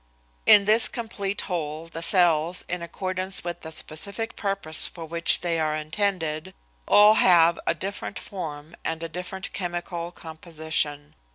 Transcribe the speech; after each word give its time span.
In 0.47 0.65
this 0.65 0.87
complete 0.87 1.41
whole 1.41 1.85
the 1.85 2.01
cells, 2.01 2.65
in 2.67 2.81
accordance 2.81 3.43
with 3.43 3.61
the 3.61 3.71
specific 3.71 4.35
purpose 4.35 4.87
for 4.87 5.05
which 5.05 5.41
they 5.41 5.59
are 5.59 5.75
intended, 5.75 6.55
all 6.87 7.13
have 7.13 7.59
a 7.67 7.75
different 7.75 8.17
form 8.17 8.75
and 8.83 9.03
a 9.03 9.07
different 9.09 9.53
chemical 9.53 10.09
composition. 10.11 11.13